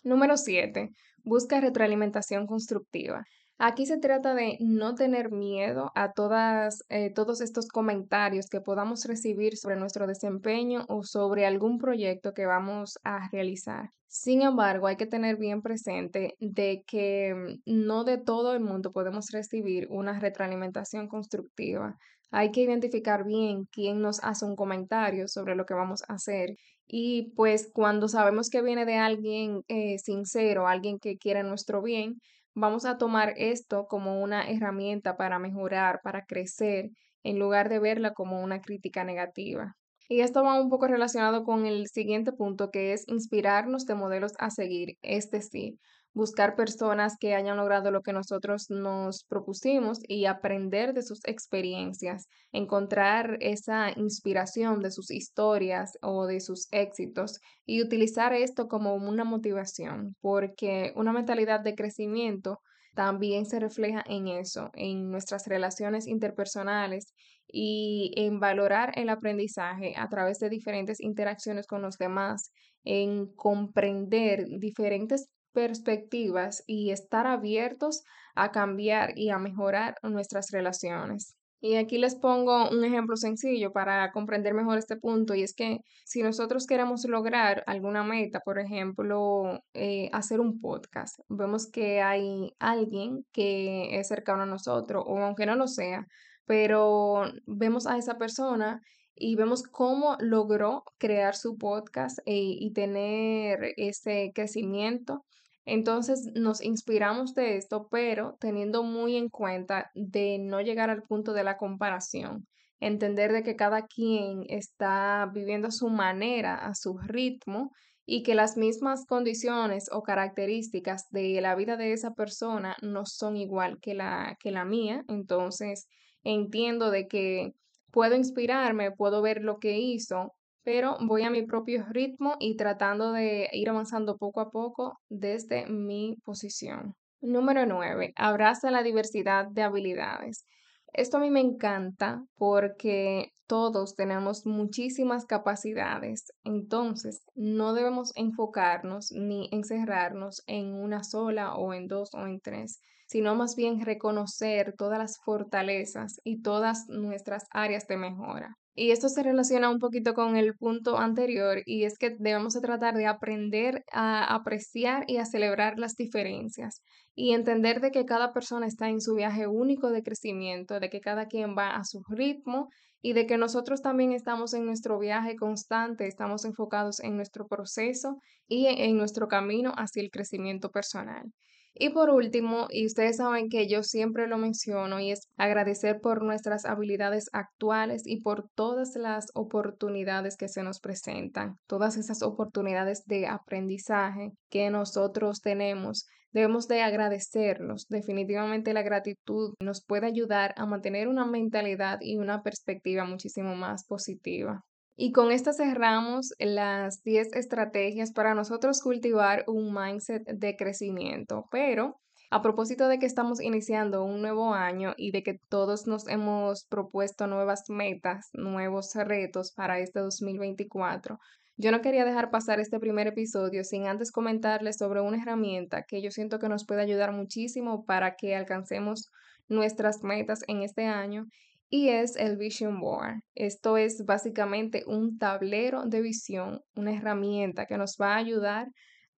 Número 0.04 0.36
7. 0.36 0.90
Busca 1.24 1.60
retroalimentación 1.60 2.46
constructiva. 2.46 3.24
Aquí 3.58 3.86
se 3.86 3.98
trata 3.98 4.34
de 4.34 4.56
no 4.58 4.96
tener 4.96 5.30
miedo 5.30 5.92
a 5.94 6.12
todas, 6.12 6.82
eh, 6.88 7.12
todos 7.14 7.40
estos 7.40 7.68
comentarios 7.68 8.48
que 8.48 8.60
podamos 8.60 9.04
recibir 9.04 9.56
sobre 9.56 9.76
nuestro 9.76 10.08
desempeño 10.08 10.84
o 10.88 11.04
sobre 11.04 11.46
algún 11.46 11.78
proyecto 11.78 12.32
que 12.34 12.44
vamos 12.44 12.98
a 13.04 13.28
realizar. 13.30 13.90
Sin 14.08 14.42
embargo, 14.42 14.88
hay 14.88 14.96
que 14.96 15.06
tener 15.06 15.36
bien 15.36 15.62
presente 15.62 16.34
de 16.40 16.82
que 16.86 17.60
no 17.64 18.02
de 18.02 18.18
todo 18.18 18.52
el 18.52 18.60
mundo 18.60 18.90
podemos 18.90 19.30
recibir 19.30 19.86
una 19.90 20.18
retroalimentación 20.18 21.06
constructiva. 21.06 21.96
Hay 22.32 22.50
que 22.50 22.62
identificar 22.62 23.24
bien 23.24 23.66
quién 23.70 24.00
nos 24.00 24.18
hace 24.24 24.44
un 24.44 24.56
comentario 24.56 25.28
sobre 25.28 25.54
lo 25.54 25.66
que 25.66 25.74
vamos 25.74 26.02
a 26.08 26.14
hacer 26.14 26.56
y 26.86 27.32
pues 27.36 27.70
cuando 27.72 28.08
sabemos 28.08 28.50
que 28.50 28.62
viene 28.62 28.84
de 28.84 28.96
alguien 28.96 29.62
eh, 29.68 29.98
sincero, 29.98 30.68
alguien 30.68 30.98
que 30.98 31.16
quiere 31.16 31.42
nuestro 31.42 31.82
bien, 31.82 32.20
vamos 32.54 32.84
a 32.84 32.98
tomar 32.98 33.34
esto 33.36 33.86
como 33.88 34.22
una 34.22 34.48
herramienta 34.48 35.16
para 35.16 35.38
mejorar, 35.38 36.00
para 36.02 36.24
crecer, 36.24 36.90
en 37.22 37.38
lugar 37.38 37.68
de 37.68 37.78
verla 37.78 38.12
como 38.12 38.42
una 38.42 38.60
crítica 38.60 39.04
negativa. 39.04 39.74
Y 40.08 40.20
esto 40.20 40.42
va 40.42 40.60
un 40.60 40.68
poco 40.68 40.88
relacionado 40.88 41.44
con 41.44 41.64
el 41.64 41.86
siguiente 41.86 42.32
punto, 42.32 42.70
que 42.70 42.92
es 42.92 43.04
inspirarnos 43.08 43.86
de 43.86 43.94
modelos 43.94 44.32
a 44.38 44.50
seguir, 44.50 44.98
es 45.00 45.30
decir, 45.30 45.74
buscar 46.14 46.56
personas 46.56 47.16
que 47.18 47.34
hayan 47.34 47.56
logrado 47.56 47.90
lo 47.90 48.02
que 48.02 48.12
nosotros 48.12 48.66
nos 48.68 49.24
propusimos 49.24 49.98
y 50.06 50.26
aprender 50.26 50.92
de 50.92 51.02
sus 51.02 51.20
experiencias, 51.24 52.26
encontrar 52.52 53.38
esa 53.40 53.90
inspiración 53.96 54.80
de 54.80 54.90
sus 54.90 55.10
historias 55.10 55.92
o 56.02 56.26
de 56.26 56.40
sus 56.40 56.68
éxitos 56.70 57.38
y 57.64 57.82
utilizar 57.82 58.32
esto 58.34 58.68
como 58.68 58.94
una 58.94 59.24
motivación, 59.24 60.16
porque 60.20 60.92
una 60.96 61.12
mentalidad 61.12 61.60
de 61.60 61.74
crecimiento 61.74 62.58
también 62.94 63.46
se 63.46 63.58
refleja 63.58 64.04
en 64.06 64.28
eso, 64.28 64.70
en 64.74 65.10
nuestras 65.10 65.46
relaciones 65.46 66.06
interpersonales 66.06 67.14
y 67.48 68.12
en 68.16 68.38
valorar 68.38 68.92
el 68.96 69.08
aprendizaje 69.08 69.94
a 69.96 70.08
través 70.08 70.38
de 70.38 70.50
diferentes 70.50 71.00
interacciones 71.00 71.66
con 71.66 71.80
los 71.80 71.96
demás, 71.96 72.52
en 72.84 73.32
comprender 73.34 74.44
diferentes 74.58 75.28
perspectivas 75.52 76.64
y 76.66 76.90
estar 76.90 77.26
abiertos 77.26 78.04
a 78.34 78.50
cambiar 78.50 79.18
y 79.18 79.30
a 79.30 79.38
mejorar 79.38 79.96
nuestras 80.02 80.50
relaciones. 80.50 81.36
Y 81.64 81.76
aquí 81.76 81.96
les 81.96 82.16
pongo 82.16 82.68
un 82.70 82.84
ejemplo 82.84 83.16
sencillo 83.16 83.72
para 83.72 84.10
comprender 84.10 84.52
mejor 84.52 84.78
este 84.78 84.96
punto 84.96 85.36
y 85.36 85.44
es 85.44 85.54
que 85.54 85.78
si 86.04 86.20
nosotros 86.20 86.66
queremos 86.66 87.04
lograr 87.04 87.62
alguna 87.68 88.02
meta, 88.02 88.40
por 88.40 88.58
ejemplo, 88.58 89.60
eh, 89.72 90.08
hacer 90.12 90.40
un 90.40 90.60
podcast, 90.60 91.20
vemos 91.28 91.70
que 91.70 92.02
hay 92.02 92.52
alguien 92.58 93.24
que 93.32 93.96
es 94.00 94.08
cercano 94.08 94.42
a 94.42 94.46
nosotros 94.46 95.04
o 95.06 95.18
aunque 95.18 95.46
no 95.46 95.54
lo 95.54 95.68
sea, 95.68 96.04
pero 96.46 97.22
vemos 97.46 97.86
a 97.86 97.96
esa 97.96 98.18
persona 98.18 98.80
y 99.14 99.36
vemos 99.36 99.62
cómo 99.62 100.16
logró 100.18 100.82
crear 100.98 101.36
su 101.36 101.56
podcast 101.58 102.18
eh, 102.26 102.56
y 102.58 102.72
tener 102.72 103.72
ese 103.76 104.32
crecimiento 104.34 105.24
entonces 105.64 106.28
nos 106.34 106.62
inspiramos 106.62 107.34
de 107.34 107.56
esto, 107.56 107.88
pero 107.90 108.36
teniendo 108.40 108.82
muy 108.82 109.16
en 109.16 109.28
cuenta 109.28 109.90
de 109.94 110.38
no 110.38 110.60
llegar 110.60 110.90
al 110.90 111.02
punto 111.02 111.32
de 111.32 111.44
la 111.44 111.56
comparación, 111.56 112.46
entender 112.80 113.32
de 113.32 113.42
que 113.42 113.54
cada 113.54 113.86
quien 113.86 114.44
está 114.48 115.30
viviendo 115.32 115.68
a 115.68 115.72
su 115.72 115.88
manera, 115.88 116.56
a 116.56 116.74
su 116.74 116.98
ritmo 116.98 117.70
y 118.04 118.24
que 118.24 118.34
las 118.34 118.56
mismas 118.56 119.06
condiciones 119.06 119.88
o 119.92 120.02
características 120.02 121.08
de 121.10 121.40
la 121.40 121.54
vida 121.54 121.76
de 121.76 121.92
esa 121.92 122.14
persona 122.14 122.76
no 122.82 123.06
son 123.06 123.36
igual 123.36 123.78
que 123.80 123.94
la, 123.94 124.36
que 124.40 124.50
la 124.50 124.64
mía. 124.64 125.04
Entonces 125.08 125.86
entiendo 126.24 126.90
de 126.90 127.06
que 127.06 127.52
puedo 127.92 128.16
inspirarme, 128.16 128.90
puedo 128.90 129.22
ver 129.22 129.42
lo 129.42 129.58
que 129.58 129.78
hizo, 129.78 130.34
pero 130.64 130.96
voy 131.00 131.22
a 131.22 131.30
mi 131.30 131.42
propio 131.44 131.84
ritmo 131.90 132.36
y 132.38 132.56
tratando 132.56 133.12
de 133.12 133.48
ir 133.52 133.68
avanzando 133.68 134.16
poco 134.16 134.40
a 134.40 134.50
poco 134.50 134.98
desde 135.08 135.66
mi 135.66 136.16
posición. 136.24 136.94
Número 137.20 137.66
9. 137.66 138.12
Abraza 138.16 138.70
la 138.70 138.82
diversidad 138.82 139.46
de 139.46 139.62
habilidades. 139.62 140.44
Esto 140.92 141.16
a 141.16 141.20
mí 141.20 141.30
me 141.30 141.40
encanta 141.40 142.22
porque 142.36 143.30
todos 143.46 143.94
tenemos 143.96 144.46
muchísimas 144.46 145.26
capacidades, 145.26 146.32
entonces 146.42 147.22
no 147.34 147.74
debemos 147.74 148.12
enfocarnos 148.14 149.12
ni 149.12 149.48
encerrarnos 149.52 150.42
en 150.46 150.74
una 150.74 151.04
sola 151.04 151.54
o 151.54 151.74
en 151.74 151.86
dos 151.86 152.14
o 152.14 152.26
en 152.26 152.40
tres, 152.40 152.80
sino 153.06 153.34
más 153.34 153.54
bien 153.56 153.84
reconocer 153.84 154.74
todas 154.76 154.98
las 154.98 155.18
fortalezas 155.22 156.18
y 156.24 156.40
todas 156.40 156.86
nuestras 156.88 157.44
áreas 157.50 157.86
de 157.86 157.98
mejora. 157.98 158.56
Y 158.74 158.90
esto 158.90 159.08
se 159.10 159.22
relaciona 159.22 159.68
un 159.70 159.78
poquito 159.78 160.14
con 160.14 160.36
el 160.36 160.54
punto 160.56 160.96
anterior 160.96 161.62
y 161.66 161.84
es 161.84 161.98
que 161.98 162.10
debemos 162.18 162.54
tratar 162.54 162.96
de 162.96 163.06
aprender 163.06 163.84
a 163.92 164.34
apreciar 164.34 165.04
y 165.06 165.18
a 165.18 165.26
celebrar 165.26 165.78
las 165.78 165.94
diferencias 165.94 166.80
y 167.14 167.34
entender 167.34 167.80
de 167.82 167.90
que 167.90 168.06
cada 168.06 168.32
persona 168.32 168.66
está 168.66 168.88
en 168.88 169.02
su 169.02 169.14
viaje 169.14 169.46
único 169.46 169.90
de 169.90 170.02
crecimiento, 170.02 170.80
de 170.80 170.88
que 170.88 171.00
cada 171.00 171.26
quien 171.26 171.54
va 171.56 171.76
a 171.76 171.84
su 171.84 172.02
ritmo 172.08 172.70
y 173.02 173.12
de 173.12 173.26
que 173.26 173.36
nosotros 173.36 173.82
también 173.82 174.12
estamos 174.12 174.54
en 174.54 174.64
nuestro 174.64 174.98
viaje 174.98 175.36
constante, 175.36 176.06
estamos 176.06 176.46
enfocados 176.46 177.00
en 177.00 177.16
nuestro 177.16 177.46
proceso 177.46 178.16
y 178.46 178.66
en 178.66 178.96
nuestro 178.96 179.28
camino 179.28 179.72
hacia 179.76 180.02
el 180.02 180.10
crecimiento 180.10 180.70
personal. 180.70 181.30
Y 181.74 181.90
por 181.90 182.10
último, 182.10 182.66
y 182.70 182.86
ustedes 182.86 183.16
saben 183.16 183.48
que 183.48 183.66
yo 183.66 183.82
siempre 183.82 184.26
lo 184.26 184.36
menciono, 184.36 185.00
y 185.00 185.10
es 185.10 185.28
agradecer 185.36 186.00
por 186.00 186.22
nuestras 186.22 186.66
habilidades 186.66 187.28
actuales 187.32 188.02
y 188.04 188.20
por 188.20 188.48
todas 188.54 188.94
las 188.94 189.26
oportunidades 189.34 190.36
que 190.36 190.48
se 190.48 190.62
nos 190.62 190.80
presentan, 190.80 191.56
todas 191.66 191.96
esas 191.96 192.22
oportunidades 192.22 193.04
de 193.06 193.26
aprendizaje 193.26 194.32
que 194.50 194.70
nosotros 194.70 195.40
tenemos. 195.40 196.06
Debemos 196.32 196.66
de 196.66 196.80
agradecerlos. 196.80 197.86
Definitivamente 197.88 198.72
la 198.72 198.82
gratitud 198.82 199.54
nos 199.60 199.84
puede 199.84 200.06
ayudar 200.06 200.54
a 200.56 200.64
mantener 200.66 201.08
una 201.08 201.26
mentalidad 201.26 201.98
y 202.00 202.16
una 202.16 202.42
perspectiva 202.42 203.04
muchísimo 203.04 203.54
más 203.54 203.84
positiva. 203.86 204.62
Y 205.04 205.10
con 205.10 205.32
esto 205.32 205.52
cerramos 205.52 206.32
las 206.38 207.02
10 207.02 207.32
estrategias 207.32 208.12
para 208.12 208.36
nosotros 208.36 208.80
cultivar 208.80 209.42
un 209.48 209.74
mindset 209.74 210.22
de 210.28 210.54
crecimiento. 210.54 211.48
Pero 211.50 211.98
a 212.30 212.40
propósito 212.40 212.86
de 212.86 213.00
que 213.00 213.06
estamos 213.06 213.40
iniciando 213.40 214.04
un 214.04 214.22
nuevo 214.22 214.54
año 214.54 214.94
y 214.96 215.10
de 215.10 215.24
que 215.24 215.40
todos 215.48 215.88
nos 215.88 216.06
hemos 216.06 216.66
propuesto 216.66 217.26
nuevas 217.26 217.64
metas, 217.68 218.28
nuevos 218.32 218.94
retos 218.94 219.50
para 219.56 219.80
este 219.80 219.98
2024, 219.98 221.18
yo 221.56 221.72
no 221.72 221.80
quería 221.80 222.04
dejar 222.04 222.30
pasar 222.30 222.60
este 222.60 222.78
primer 222.78 223.08
episodio 223.08 223.64
sin 223.64 223.88
antes 223.88 224.12
comentarles 224.12 224.76
sobre 224.76 225.00
una 225.00 225.20
herramienta 225.20 225.82
que 225.82 226.00
yo 226.00 226.12
siento 226.12 226.38
que 226.38 226.48
nos 226.48 226.64
puede 226.64 226.82
ayudar 226.82 227.10
muchísimo 227.10 227.84
para 227.86 228.14
que 228.14 228.36
alcancemos 228.36 229.10
nuestras 229.48 230.04
metas 230.04 230.44
en 230.46 230.62
este 230.62 230.86
año 230.86 231.26
y 231.72 231.88
es 231.88 232.16
el 232.16 232.36
Vision 232.36 232.80
Board. 232.80 233.22
Esto 233.34 233.78
es 233.78 234.04
básicamente 234.04 234.84
un 234.86 235.16
tablero 235.16 235.86
de 235.86 236.02
visión, 236.02 236.60
una 236.76 236.92
herramienta 236.92 237.64
que 237.64 237.78
nos 237.78 237.96
va 237.98 238.12
a 238.12 238.18
ayudar 238.18 238.68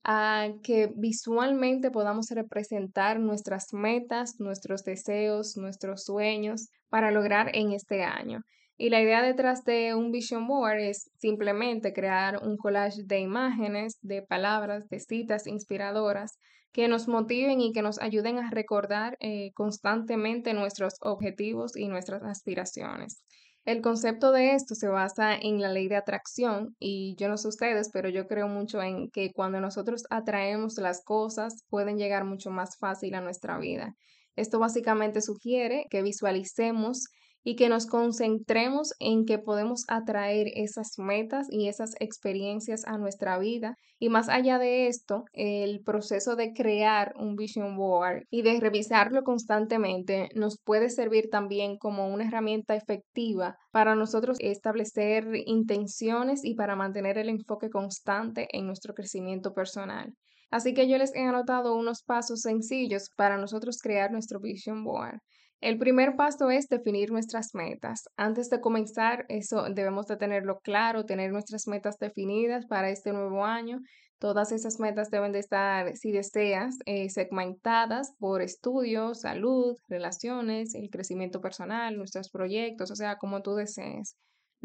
a 0.04 0.50
que 0.62 0.88
visualmente 0.94 1.90
podamos 1.90 2.28
representar 2.30 3.18
nuestras 3.18 3.72
metas, 3.72 4.36
nuestros 4.38 4.84
deseos, 4.84 5.56
nuestros 5.56 6.04
sueños 6.04 6.68
para 6.90 7.10
lograr 7.10 7.50
en 7.56 7.72
este 7.72 8.04
año. 8.04 8.42
Y 8.76 8.90
la 8.90 9.02
idea 9.02 9.20
detrás 9.20 9.64
de 9.64 9.96
un 9.96 10.12
vision 10.12 10.46
board 10.46 10.78
es 10.78 11.10
simplemente 11.18 11.92
crear 11.92 12.40
un 12.40 12.56
collage 12.56 13.02
de 13.04 13.18
imágenes, 13.18 13.98
de 14.00 14.22
palabras, 14.22 14.88
de 14.88 15.00
citas 15.00 15.48
inspiradoras 15.48 16.38
que 16.74 16.88
nos 16.88 17.06
motiven 17.06 17.60
y 17.60 17.72
que 17.72 17.82
nos 17.82 18.00
ayuden 18.00 18.38
a 18.38 18.50
recordar 18.50 19.16
eh, 19.20 19.52
constantemente 19.54 20.52
nuestros 20.54 20.94
objetivos 21.00 21.76
y 21.76 21.86
nuestras 21.86 22.24
aspiraciones. 22.24 23.22
El 23.64 23.80
concepto 23.80 24.32
de 24.32 24.54
esto 24.54 24.74
se 24.74 24.88
basa 24.88 25.34
en 25.36 25.62
la 25.62 25.70
ley 25.70 25.86
de 25.88 25.96
atracción 25.96 26.74
y 26.80 27.14
yo 27.16 27.28
no 27.28 27.38
sé 27.38 27.48
ustedes, 27.48 27.90
pero 27.92 28.08
yo 28.08 28.26
creo 28.26 28.48
mucho 28.48 28.82
en 28.82 29.08
que 29.10 29.30
cuando 29.32 29.60
nosotros 29.60 30.02
atraemos 30.10 30.76
las 30.76 31.02
cosas 31.02 31.62
pueden 31.70 31.96
llegar 31.96 32.24
mucho 32.24 32.50
más 32.50 32.76
fácil 32.76 33.14
a 33.14 33.22
nuestra 33.22 33.56
vida. 33.56 33.94
Esto 34.36 34.58
básicamente 34.58 35.22
sugiere 35.22 35.86
que 35.90 36.02
visualicemos 36.02 37.04
y 37.44 37.56
que 37.56 37.68
nos 37.68 37.86
concentremos 37.86 38.94
en 38.98 39.26
que 39.26 39.38
podemos 39.38 39.84
atraer 39.88 40.48
esas 40.54 40.98
metas 40.98 41.46
y 41.50 41.68
esas 41.68 41.94
experiencias 42.00 42.84
a 42.86 42.96
nuestra 42.96 43.38
vida. 43.38 43.76
Y 43.98 44.08
más 44.08 44.30
allá 44.30 44.58
de 44.58 44.88
esto, 44.88 45.24
el 45.32 45.82
proceso 45.84 46.36
de 46.36 46.54
crear 46.54 47.12
un 47.18 47.36
vision 47.36 47.76
board 47.76 48.24
y 48.30 48.42
de 48.42 48.58
revisarlo 48.58 49.22
constantemente 49.22 50.30
nos 50.34 50.58
puede 50.58 50.88
servir 50.88 51.28
también 51.30 51.76
como 51.76 52.08
una 52.08 52.26
herramienta 52.26 52.74
efectiva 52.74 53.56
para 53.70 53.94
nosotros 53.94 54.38
establecer 54.40 55.26
intenciones 55.44 56.44
y 56.44 56.54
para 56.54 56.76
mantener 56.76 57.18
el 57.18 57.28
enfoque 57.28 57.68
constante 57.68 58.48
en 58.52 58.66
nuestro 58.66 58.94
crecimiento 58.94 59.52
personal. 59.52 60.14
Así 60.50 60.72
que 60.72 60.88
yo 60.88 60.98
les 60.98 61.14
he 61.14 61.22
anotado 61.22 61.74
unos 61.76 62.02
pasos 62.02 62.40
sencillos 62.40 63.10
para 63.16 63.36
nosotros 63.36 63.78
crear 63.82 64.12
nuestro 64.12 64.40
vision 64.40 64.84
board. 64.84 65.18
El 65.64 65.78
primer 65.78 66.14
paso 66.14 66.50
es 66.50 66.68
definir 66.68 67.10
nuestras 67.10 67.54
metas. 67.54 68.10
Antes 68.18 68.50
de 68.50 68.60
comenzar, 68.60 69.24
eso 69.30 69.62
debemos 69.70 70.06
de 70.06 70.18
tenerlo 70.18 70.60
claro, 70.60 71.06
tener 71.06 71.32
nuestras 71.32 71.66
metas 71.68 71.98
definidas 71.98 72.66
para 72.66 72.90
este 72.90 73.14
nuevo 73.14 73.46
año. 73.46 73.80
Todas 74.18 74.52
esas 74.52 74.78
metas 74.78 75.08
deben 75.08 75.32
de 75.32 75.38
estar, 75.38 75.96
si 75.96 76.12
deseas, 76.12 76.76
eh, 76.84 77.08
segmentadas 77.08 78.12
por 78.18 78.42
estudios, 78.42 79.22
salud, 79.22 79.74
relaciones, 79.88 80.74
el 80.74 80.90
crecimiento 80.90 81.40
personal, 81.40 81.96
nuestros 81.96 82.28
proyectos, 82.28 82.90
o 82.90 82.96
sea, 82.96 83.16
como 83.16 83.40
tú 83.40 83.54
desees. 83.54 84.16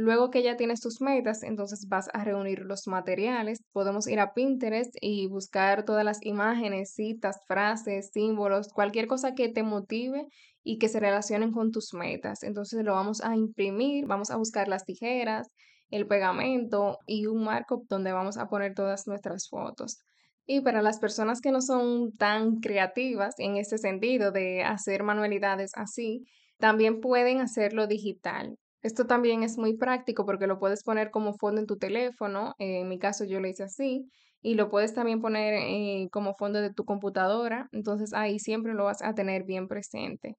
Luego 0.01 0.29
que 0.29 0.43
ya 0.43 0.55
tienes 0.55 0.79
tus 0.79 1.01
metas, 1.01 1.43
entonces 1.43 1.89
vas 1.89 2.07
a 2.13 2.23
reunir 2.23 2.61
los 2.61 2.87
materiales. 2.87 3.59
Podemos 3.73 4.07
ir 4.07 4.21
a 4.21 4.33
Pinterest 4.33 4.95
y 5.01 5.27
buscar 5.27 5.83
todas 5.83 6.05
las 6.05 6.25
imágenes, 6.25 6.93
citas, 6.93 7.41
frases, 7.47 8.09
símbolos, 8.13 8.69
cualquier 8.69 9.07
cosa 9.07 9.33
que 9.35 9.49
te 9.49 9.61
motive 9.61 10.25
y 10.63 10.77
que 10.77 10.87
se 10.87 11.01
relacionen 11.01 11.51
con 11.51 11.71
tus 11.71 11.93
metas. 11.93 12.43
Entonces 12.43 12.81
lo 12.85 12.93
vamos 12.93 13.21
a 13.21 13.35
imprimir, 13.35 14.05
vamos 14.05 14.31
a 14.31 14.37
buscar 14.37 14.69
las 14.69 14.85
tijeras, 14.85 15.49
el 15.89 16.07
pegamento 16.07 16.97
y 17.05 17.25
un 17.25 17.43
marco 17.43 17.83
donde 17.89 18.13
vamos 18.13 18.37
a 18.37 18.47
poner 18.47 18.75
todas 18.75 19.05
nuestras 19.05 19.49
fotos. 19.49 19.97
Y 20.45 20.61
para 20.61 20.81
las 20.81 20.99
personas 20.99 21.41
que 21.41 21.51
no 21.51 21.59
son 21.59 22.13
tan 22.13 22.61
creativas 22.61 23.35
en 23.37 23.57
este 23.57 23.77
sentido 23.77 24.31
de 24.31 24.63
hacer 24.63 25.03
manualidades 25.03 25.71
así, 25.73 26.23
también 26.57 27.01
pueden 27.01 27.41
hacerlo 27.41 27.85
digital. 27.85 28.57
Esto 28.81 29.05
también 29.05 29.43
es 29.43 29.57
muy 29.57 29.75
práctico 29.75 30.25
porque 30.25 30.47
lo 30.47 30.59
puedes 30.59 30.83
poner 30.83 31.11
como 31.11 31.33
fondo 31.33 31.59
en 31.59 31.67
tu 31.67 31.77
teléfono, 31.77 32.55
en 32.59 32.87
mi 32.87 32.97
caso 32.99 33.25
yo 33.25 33.39
lo 33.39 33.47
hice 33.47 33.63
así, 33.63 34.09
y 34.41 34.55
lo 34.55 34.69
puedes 34.69 34.93
también 34.93 35.21
poner 35.21 35.53
eh, 35.55 36.07
como 36.11 36.35
fondo 36.35 36.61
de 36.61 36.73
tu 36.73 36.85
computadora, 36.85 37.67
entonces 37.71 38.13
ahí 38.13 38.39
siempre 38.39 38.73
lo 38.73 38.85
vas 38.85 39.01
a 39.01 39.13
tener 39.13 39.43
bien 39.43 39.67
presente. 39.67 40.37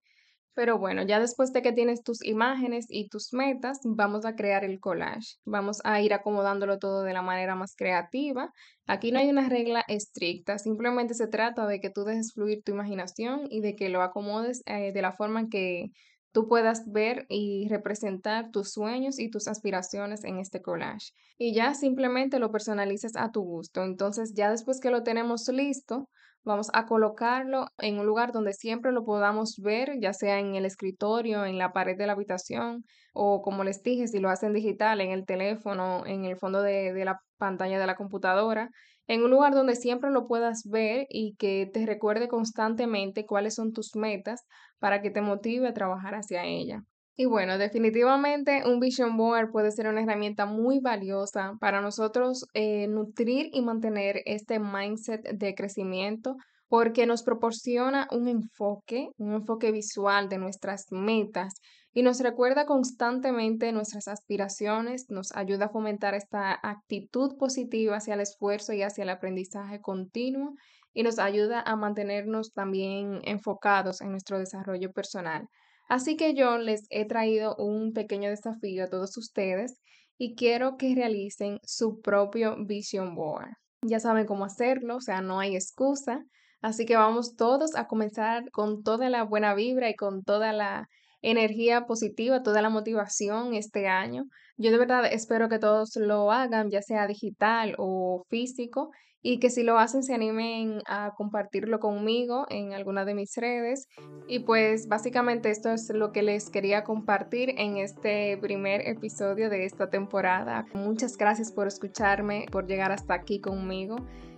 Pero 0.54 0.78
bueno, 0.78 1.02
ya 1.04 1.20
después 1.20 1.52
de 1.52 1.62
que 1.62 1.72
tienes 1.72 2.02
tus 2.02 2.24
imágenes 2.24 2.86
y 2.88 3.08
tus 3.08 3.32
metas, 3.32 3.80
vamos 3.84 4.24
a 4.26 4.34
crear 4.34 4.64
el 4.64 4.80
collage. 4.80 5.36
Vamos 5.44 5.80
a 5.84 6.00
ir 6.02 6.12
acomodándolo 6.12 6.78
todo 6.78 7.02
de 7.04 7.14
la 7.14 7.22
manera 7.22 7.54
más 7.54 7.74
creativa. 7.76 8.52
Aquí 8.86 9.12
no 9.12 9.20
hay 9.20 9.30
una 9.30 9.48
regla 9.48 9.84
estricta, 9.88 10.58
simplemente 10.58 11.14
se 11.14 11.28
trata 11.28 11.66
de 11.66 11.80
que 11.80 11.90
tú 11.90 12.04
dejes 12.04 12.32
fluir 12.34 12.62
tu 12.64 12.72
imaginación 12.72 13.46
y 13.48 13.60
de 13.60 13.76
que 13.76 13.88
lo 13.88 14.02
acomodes 14.02 14.62
eh, 14.66 14.92
de 14.92 15.02
la 15.02 15.12
forma 15.12 15.40
en 15.40 15.48
que 15.50 15.92
tú 16.32 16.48
puedas 16.48 16.82
ver 16.90 17.26
y 17.28 17.68
representar 17.68 18.50
tus 18.50 18.72
sueños 18.72 19.18
y 19.18 19.30
tus 19.30 19.48
aspiraciones 19.48 20.24
en 20.24 20.38
este 20.38 20.62
collage. 20.62 21.12
Y 21.38 21.54
ya 21.54 21.74
simplemente 21.74 22.38
lo 22.38 22.50
personalizas 22.50 23.12
a 23.16 23.30
tu 23.30 23.42
gusto. 23.42 23.82
Entonces 23.82 24.32
ya 24.34 24.50
después 24.50 24.80
que 24.80 24.90
lo 24.90 25.02
tenemos 25.02 25.48
listo, 25.48 26.08
vamos 26.44 26.70
a 26.72 26.86
colocarlo 26.86 27.66
en 27.78 27.98
un 27.98 28.06
lugar 28.06 28.32
donde 28.32 28.52
siempre 28.52 28.92
lo 28.92 29.04
podamos 29.04 29.56
ver, 29.58 29.98
ya 30.00 30.12
sea 30.12 30.38
en 30.38 30.54
el 30.54 30.64
escritorio, 30.64 31.44
en 31.44 31.58
la 31.58 31.72
pared 31.72 31.96
de 31.96 32.06
la 32.06 32.12
habitación 32.12 32.84
o 33.12 33.42
como 33.42 33.64
les 33.64 33.82
dije, 33.82 34.06
si 34.06 34.20
lo 34.20 34.30
hacen 34.30 34.52
digital, 34.52 35.00
en 35.00 35.10
el 35.10 35.26
teléfono, 35.26 36.06
en 36.06 36.24
el 36.24 36.36
fondo 36.36 36.62
de, 36.62 36.92
de 36.92 37.04
la 37.04 37.20
pantalla 37.38 37.78
de 37.78 37.86
la 37.86 37.96
computadora 37.96 38.70
en 39.10 39.24
un 39.24 39.30
lugar 39.32 39.52
donde 39.54 39.74
siempre 39.74 40.12
lo 40.12 40.28
puedas 40.28 40.62
ver 40.66 41.06
y 41.08 41.34
que 41.34 41.68
te 41.72 41.84
recuerde 41.84 42.28
constantemente 42.28 43.26
cuáles 43.26 43.56
son 43.56 43.72
tus 43.72 43.96
metas 43.96 44.44
para 44.80 45.00
que 45.00 45.10
te 45.10 45.20
motive 45.20 45.68
a 45.68 45.74
trabajar 45.74 46.16
hacia 46.16 46.44
ella. 46.44 46.82
Y 47.16 47.26
bueno, 47.26 47.58
definitivamente 47.58 48.62
un 48.66 48.80
vision 48.80 49.16
board 49.16 49.50
puede 49.52 49.70
ser 49.72 49.86
una 49.86 50.02
herramienta 50.02 50.46
muy 50.46 50.80
valiosa 50.80 51.52
para 51.60 51.82
nosotros 51.82 52.46
eh, 52.54 52.88
nutrir 52.88 53.50
y 53.52 53.60
mantener 53.60 54.22
este 54.24 54.58
mindset 54.58 55.28
de 55.30 55.54
crecimiento 55.54 56.36
porque 56.68 57.04
nos 57.04 57.22
proporciona 57.22 58.08
un 58.10 58.28
enfoque, 58.28 59.10
un 59.18 59.34
enfoque 59.34 59.70
visual 59.70 60.28
de 60.28 60.38
nuestras 60.38 60.86
metas 60.90 61.60
y 61.92 62.02
nos 62.02 62.20
recuerda 62.20 62.64
constantemente 62.64 63.72
nuestras 63.72 64.06
aspiraciones, 64.06 65.06
nos 65.10 65.34
ayuda 65.34 65.66
a 65.66 65.70
fomentar 65.70 66.14
esta 66.14 66.58
actitud 66.62 67.36
positiva 67.36 67.96
hacia 67.96 68.14
el 68.14 68.20
esfuerzo 68.20 68.72
y 68.72 68.82
hacia 68.82 69.02
el 69.02 69.10
aprendizaje 69.10 69.80
continuo 69.80 70.54
y 70.92 71.02
nos 71.02 71.18
ayuda 71.18 71.60
a 71.60 71.76
mantenernos 71.76 72.52
también 72.52 73.20
enfocados 73.24 74.00
en 74.00 74.10
nuestro 74.10 74.38
desarrollo 74.38 74.92
personal. 74.92 75.46
Así 75.88 76.16
que 76.16 76.34
yo 76.34 76.58
les 76.58 76.86
he 76.90 77.04
traído 77.06 77.56
un 77.56 77.92
pequeño 77.92 78.30
desafío 78.30 78.84
a 78.84 78.88
todos 78.88 79.16
ustedes 79.16 79.78
y 80.18 80.34
quiero 80.34 80.76
que 80.76 80.94
realicen 80.94 81.58
su 81.64 82.00
propio 82.00 82.56
vision 82.64 83.14
board. 83.14 83.50
Ya 83.82 83.98
saben 83.98 84.26
cómo 84.26 84.44
hacerlo, 84.44 84.96
o 84.96 85.00
sea, 85.00 85.22
no 85.22 85.40
hay 85.40 85.56
excusa. 85.56 86.22
Así 86.62 86.84
que 86.84 86.96
vamos 86.96 87.36
todos 87.36 87.74
a 87.74 87.86
comenzar 87.86 88.50
con 88.50 88.82
toda 88.82 89.08
la 89.08 89.24
buena 89.24 89.54
vibra 89.54 89.88
y 89.88 89.96
con 89.96 90.22
toda 90.22 90.52
la 90.52 90.86
energía 91.22 91.86
positiva, 91.86 92.42
toda 92.42 92.62
la 92.62 92.70
motivación 92.70 93.54
este 93.54 93.88
año. 93.88 94.24
Yo 94.56 94.70
de 94.70 94.78
verdad 94.78 95.06
espero 95.10 95.48
que 95.48 95.58
todos 95.58 95.96
lo 95.96 96.30
hagan, 96.30 96.70
ya 96.70 96.82
sea 96.82 97.06
digital 97.06 97.74
o 97.78 98.24
físico, 98.28 98.90
y 99.22 99.38
que 99.38 99.50
si 99.50 99.62
lo 99.62 99.78
hacen 99.78 100.02
se 100.02 100.14
animen 100.14 100.80
a 100.86 101.12
compartirlo 101.16 101.78
conmigo 101.78 102.46
en 102.48 102.72
alguna 102.72 103.04
de 103.04 103.14
mis 103.14 103.36
redes. 103.36 103.88
Y 104.26 104.40
pues 104.40 104.88
básicamente 104.88 105.50
esto 105.50 105.70
es 105.70 105.90
lo 105.90 106.12
que 106.12 106.22
les 106.22 106.50
quería 106.50 106.84
compartir 106.84 107.54
en 107.58 107.76
este 107.76 108.36
primer 108.38 108.86
episodio 108.88 109.50
de 109.50 109.64
esta 109.64 109.90
temporada. 109.90 110.66
Muchas 110.72 111.16
gracias 111.16 111.52
por 111.52 111.66
escucharme, 111.66 112.46
por 112.50 112.66
llegar 112.66 112.92
hasta 112.92 113.14
aquí 113.14 113.40
conmigo. 113.40 113.96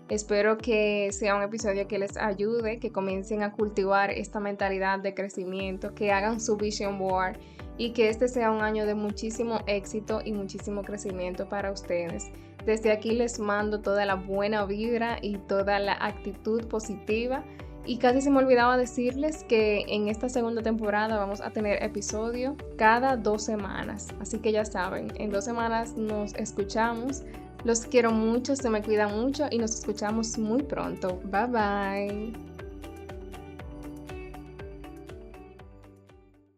Espero 0.08 0.58
que 0.58 1.10
sea 1.12 1.36
un 1.36 1.42
episodio 1.42 1.86
que 1.86 1.98
les 1.98 2.16
ayude, 2.16 2.78
que 2.78 2.90
comiencen 2.90 3.42
a 3.42 3.52
cultivar 3.52 4.10
esta 4.10 4.40
mentalidad 4.40 4.98
de 4.98 5.14
crecimiento, 5.14 5.94
que 5.94 6.12
hagan 6.12 6.40
su 6.40 6.56
vision 6.56 6.98
board 6.98 7.38
y 7.78 7.92
que 7.92 8.08
este 8.08 8.28
sea 8.28 8.50
un 8.50 8.62
año 8.62 8.84
de 8.84 8.94
muchísimo 8.94 9.60
éxito 9.66 10.20
y 10.22 10.32
muchísimo 10.32 10.82
crecimiento 10.82 11.48
para 11.48 11.70
ustedes. 11.70 12.30
Desde 12.66 12.92
aquí 12.92 13.12
les 13.12 13.38
mando 13.38 13.80
toda 13.80 14.04
la 14.04 14.14
buena 14.14 14.64
vibra 14.64 15.18
y 15.20 15.38
toda 15.38 15.78
la 15.78 15.94
actitud 15.94 16.66
positiva. 16.66 17.44
Y 17.84 17.96
casi 17.96 18.20
se 18.20 18.30
me 18.30 18.38
olvidaba 18.38 18.76
decirles 18.76 19.44
que 19.44 19.84
en 19.88 20.06
esta 20.06 20.28
segunda 20.28 20.62
temporada 20.62 21.16
vamos 21.16 21.40
a 21.40 21.50
tener 21.50 21.82
episodio 21.82 22.56
cada 22.76 23.16
dos 23.16 23.42
semanas. 23.42 24.08
Así 24.20 24.38
que 24.38 24.52
ya 24.52 24.64
saben, 24.64 25.12
en 25.16 25.30
dos 25.30 25.44
semanas 25.44 25.96
nos 25.96 26.34
escuchamos. 26.34 27.24
Los 27.64 27.80
quiero 27.80 28.12
mucho, 28.12 28.54
se 28.54 28.70
me 28.70 28.82
cuidan 28.82 29.20
mucho 29.20 29.46
y 29.50 29.58
nos 29.58 29.74
escuchamos 29.74 30.38
muy 30.38 30.62
pronto. 30.62 31.20
Bye 31.24 31.46
bye. 31.46 32.51